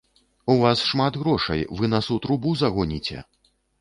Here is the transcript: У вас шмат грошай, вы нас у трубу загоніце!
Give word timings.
У 0.53 0.53
вас 0.61 0.81
шмат 0.91 1.19
грошай, 1.23 1.61
вы 1.81 1.91
нас 1.93 2.05
у 2.17 2.17
трубу 2.25 2.55
загоніце! 2.63 3.23